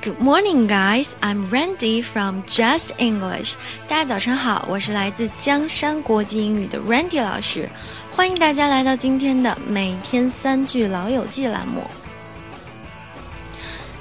[0.00, 1.16] Good morning, guys.
[1.20, 3.54] I'm Randy from Just English.
[3.88, 7.68] 大家早上好，我是来自江山国际英语的 Randy 老师，
[8.10, 11.82] 欢迎大家来到今天的每天三句老友记栏目。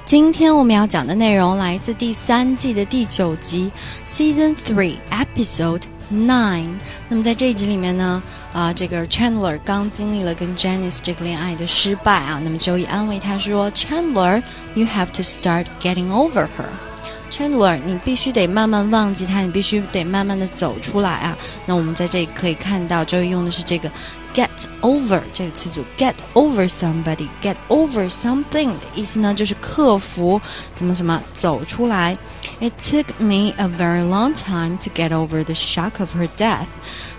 [0.06, 3.72] 今天我们要讲的内容来自第三季的第九集
[4.06, 5.84] ，Season Three Episode
[6.14, 6.78] Nine。
[7.10, 8.22] 那么在这一集里面呢，
[8.54, 16.93] 啊，这个 Chandler 刚经历了跟 Janice 这个恋爱的失败啊，那么 Joey 安慰他说，Chandler，you have to start getting over her。
[17.34, 21.36] Chandler，你必须得慢慢忘记他，你必须得慢慢的走出来啊。
[21.66, 23.90] 那我们在这里可以看到 joy 用的是这个
[24.36, 24.48] get
[24.82, 30.40] over 这个词组，get over somebody，get over something 的意思呢，就是克服
[30.76, 32.16] 怎么怎么走出来。
[32.60, 36.68] It took me a very long time to get over the shock of her death，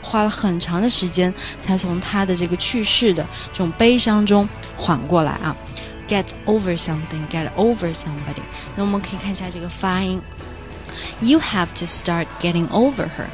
[0.00, 5.56] 花了很长的时间才从她的这个去世的这种悲伤中缓过来啊。
[6.07, 8.41] get over something, get over somebody。
[8.75, 10.21] 那我们可以看一下这个发音。
[11.21, 13.27] You have to start getting over her.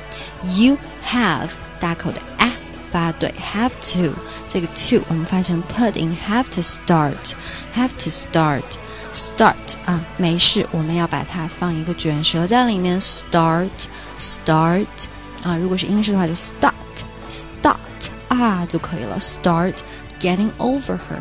[0.44, 0.78] You
[1.10, 1.50] have
[1.80, 2.52] 大口的 a
[2.92, 4.14] 发对，have to
[4.48, 7.34] 这个 to 我们发成特的音，have to start,
[7.76, 8.64] have to start,
[9.14, 13.70] start 啊，没事，我们要把它放一个卷舌在里面，start,
[14.20, 14.86] start
[15.44, 16.74] 啊，如果是英式的话就 start,
[17.30, 17.76] start
[18.30, 19.76] 啊就可以了，start
[20.20, 21.20] getting over her,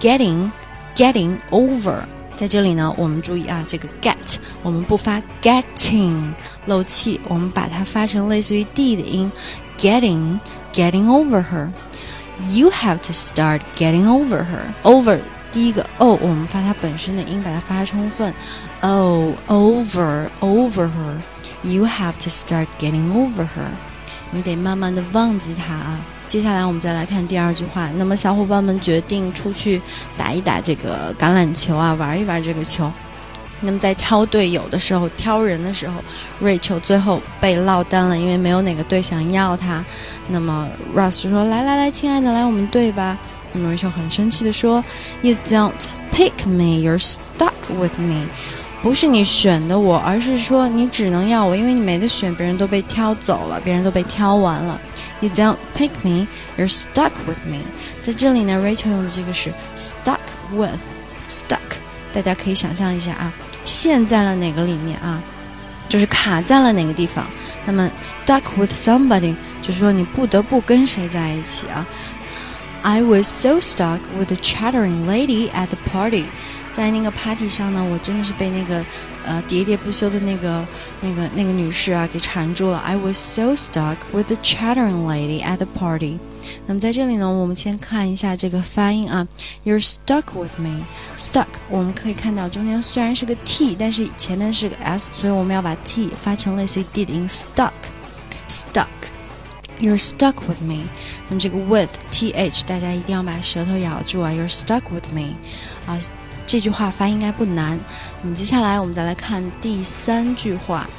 [0.00, 0.50] getting
[0.96, 1.96] getting over，
[2.36, 6.32] 在这里呢，我们注意啊，这个 get 我们不发 getting
[6.66, 9.30] 漏气，我们把它发成类似于 d 的音，
[9.78, 10.38] getting
[10.72, 14.72] getting over her。You have to start getting over her.
[14.82, 15.20] Over
[15.52, 18.34] 第一个 o 我们发它本身的音，把它发充分。
[18.80, 21.20] Oh, over over her.
[21.62, 23.70] You have to start getting over her.
[24.32, 26.00] 你得慢慢的忘记她啊。
[26.27, 27.89] 接下来我们再来看第二句话。
[27.95, 29.81] 那么小伙伴们决定出去
[30.17, 32.91] 打一打这个橄榄球啊，玩一玩这个球。
[33.59, 35.95] 那么在挑队友的时候，挑人的时候
[36.43, 39.83] ，Rachel 最后被落单了，因为没有哪个队想要他。
[40.27, 43.17] 那么 Russ 说：“来来来，亲爱的，来我们队吧。”
[43.53, 44.83] 那么 Rachel 很生气的说
[45.23, 45.71] ：“You don't
[46.13, 48.27] pick me, you're stuck with me。”
[48.83, 54.79] 不是你选的我，而是说你只能要我，因为你没得选，别人都被挑走了，别人都被挑完了。
[55.20, 56.26] You don't pick me,
[56.56, 57.60] you're stuck with me。
[58.02, 60.18] 在这里呢，Rachel 用的这个是 stuck
[60.52, 61.58] with，stuck，
[62.12, 63.32] 大家可以想象一下啊，
[63.64, 65.22] 陷在了哪个里面啊？
[65.88, 67.26] 就是卡在了哪个地方。
[67.64, 71.86] 那么 stuck with somebody 就是说你不得不跟谁在一起啊。
[72.82, 76.24] I was so stuck with a chattering lady at the party。
[76.72, 78.84] 在那个 party 上呢，我真的是被那个
[79.26, 80.64] 呃喋喋不休的那个
[81.00, 82.78] 那个那个女士啊给缠住了。
[82.78, 86.18] I was so stuck with the chattering lady at the party。
[86.66, 89.26] 那么在这里呢，我们先看一下这个发音啊，
[89.64, 100.84] You're stuck with me。Stuck，我们可以看到中间虽然是个 t，但是前面是个 s，所以我们要把 t 发成类似于 d 的音，stuck，stuck。You're stuck with me。
[101.28, 104.30] 那么这个 with th，大家一定要把舌头咬住啊。
[104.30, 105.34] You're stuck with me，
[105.86, 105.98] 啊。
[106.47, 107.79] 这句话发应该不难。
[108.23, 110.89] 那么接下来我们再来看第三句话。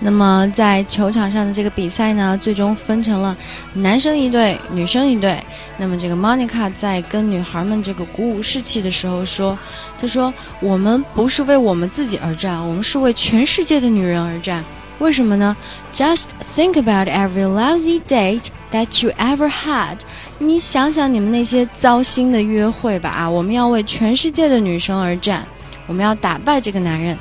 [0.00, 3.34] 那么在球场上的这个比赛呢，最终分成了
[3.74, 5.42] 男生一队，女生一队。
[5.78, 9.56] 那么这个 Monica 在跟女孩们这个鼓舞士气的时候说
[9.96, 14.62] ：“她说我们不是为我们自己而战，我们是为全世界的女人而战。
[14.98, 15.56] 为什么呢
[15.92, 19.98] ？Just think about every lousy date。” That you ever had，
[20.40, 23.30] 你想想你们那些糟心的约会吧啊！
[23.30, 25.46] 我们要为全世界的女生而战，
[25.86, 27.16] 我们要打败这个男人。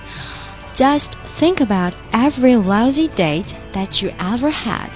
[0.73, 4.89] Just think about every lousy date that you ever had，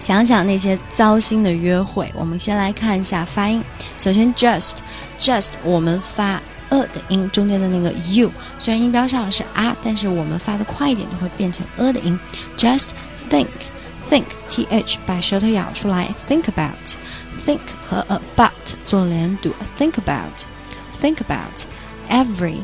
[0.00, 2.12] 想想那些糟心的约会。
[2.16, 3.62] 我们先来看一下发音。
[4.00, 12.18] 首先，just，just 我们发 a 的音，中间的那个 u，虽然音标上是 a，但是我们发的快一点就会变成 a 的音。
[12.56, 12.90] Just
[13.30, 13.46] think。
[14.08, 16.96] think th 把舌头咬出来，think about
[17.44, 18.52] think 和 about
[18.84, 20.46] 做连读，think about
[21.02, 21.66] think about
[22.08, 22.58] every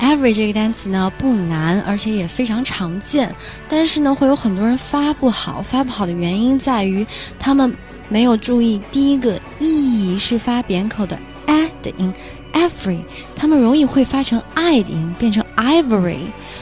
[0.00, 3.30] every 这个单词呢不难，而且也非常常见，
[3.68, 7.06] 但是呢会有很多人发不好，发不好的原因在于
[7.38, 7.76] 他们
[8.08, 11.18] 没有注意第一个 e 是发扁口的
[11.81, 12.13] 的音，
[12.53, 12.99] every
[13.35, 16.19] 他们容易会发成 i 的音，变成 ivory。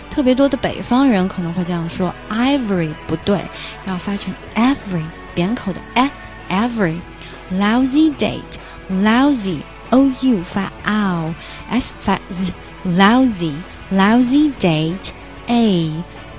[0.09, 3.39] 特别多的北方人可能会这样说，ivory 不对，
[3.85, 5.03] 要发成 every
[5.33, 6.09] 扁口的 e
[6.49, 6.97] every
[7.51, 8.41] lousy date
[8.91, 9.57] lousy
[9.89, 11.33] o u 发 ow
[11.69, 12.53] s 发 z
[12.85, 13.53] lousy
[13.91, 15.09] lousy date
[15.47, 15.89] a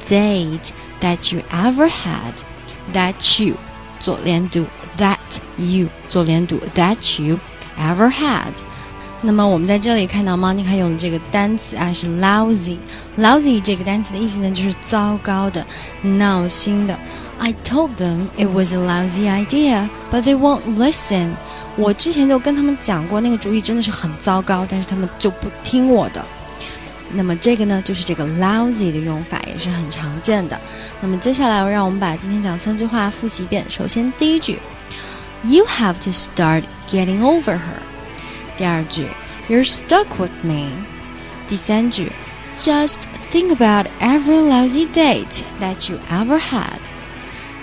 [0.04, 0.70] date
[1.00, 2.34] that you ever had
[2.92, 3.54] that you
[3.98, 5.18] 做连读 that
[5.56, 7.38] you 做连读 that you
[7.79, 8.53] ever had
[9.21, 12.77] 那么我们在这里看到 Monica 用的这个单词啊是 lousy。
[13.17, 15.65] lousy 这个单词的意思呢就是糟糕的、
[16.01, 16.97] 闹心的。
[17.37, 21.31] I told them it was a lousy idea, but they won't listen.
[21.75, 26.23] 我之前就跟他们讲过，那个主意真的是很糟糕，但是他们就不听我的。
[27.11, 30.59] 那么这个呢，就是这个 lousy 的用法，也是很常见的。
[31.01, 33.65] 那么接下来，让我们把今天讲三句话复习一遍。
[33.69, 34.59] 首先，第一句
[35.43, 37.81] ，You have to start getting over her。
[38.57, 39.07] 第二句
[39.47, 40.69] ，You're stuck with me。
[41.47, 42.11] 第三句
[42.55, 43.01] ，Just
[43.31, 46.79] think about every lousy date that you ever had。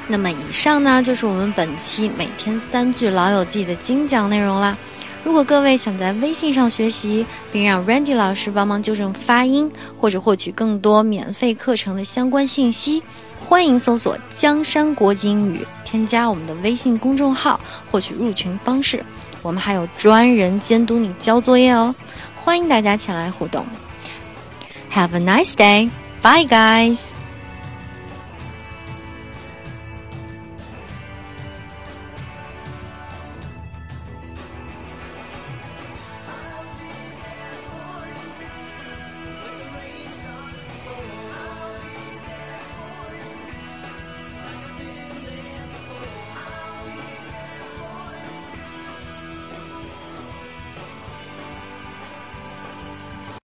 [0.09, 4.77] 那么以上呢，就是我们本期每天三句老友记的精讲内容啦。
[5.25, 9.69] 如果各位想在微信上学习，并让 Randy 老师帮忙纠正发音，
[10.01, 13.03] 或者获取更多免费课程的相关信息，
[13.49, 19.05] 欢迎搜索“江山国际英语”，添加我们的微信公众号，获取入群方式。
[19.41, 21.95] 我们还有专人监督你交作业哦，
[22.35, 23.65] 欢迎大家前来互动。
[24.93, 25.89] Have a nice day,
[26.21, 27.11] bye guys.